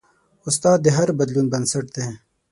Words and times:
استاد 0.47 0.79
د 0.83 0.87
هر 0.97 1.09
بدلون 1.19 1.45
بنسټ 1.53 1.85
دی. 1.95 2.07